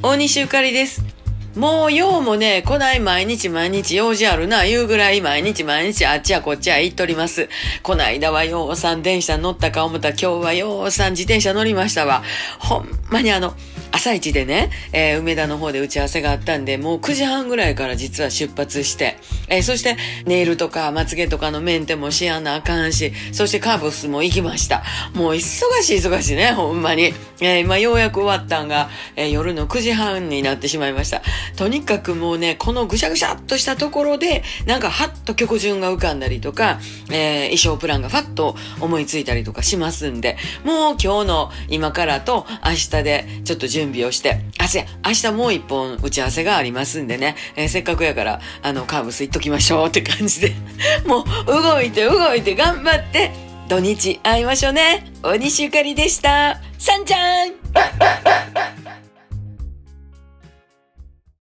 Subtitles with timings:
[0.00, 1.02] 大西ゆかりです。
[1.56, 7.48] もうようもね、来ない毎日毎日用事あるな、言うぐらい毎日毎日あっちやこっちや行っとります。
[7.82, 12.22] こないだはようさん電車乗ったか思った今日はようさん自転車乗りましたわ。
[12.60, 13.54] ほんまにあの、
[13.98, 19.16] 朝一でね、えー梅田の方で打ち合わせがあったんで、もう9時半ぐらいから実は出発して、
[19.48, 24.84] えーそしてネイルとかまつげとかのメンテもしやなあかんし、そしてカーブスも行きました。
[25.14, 25.42] もう忙
[25.82, 27.12] しい忙しいね、ほんまに。
[27.40, 31.22] えー今ようやく終わったんが、えー夜の9時半になってしまいました。
[31.56, 36.78] とにかくもうね、このぐしゃぐしゃっとしたところで、なんかハッと曲順が浮かんだりとか、
[37.10, 50.52] えー衣装プランがファッと思いついたりとかしますんで、もう今日の今からと明日でちょっと準備準備をして、あ、せや、明日もう一本打ち合わせがありますんでね、えーせっかくやから、あの、カーブス行っときましょうって感じで、
[51.06, 53.30] もう動いて動いて頑張って、
[53.68, 55.06] 土日会いましょうね。
[55.22, 56.60] 大西ゆかりでした。
[56.78, 57.52] さんちゃん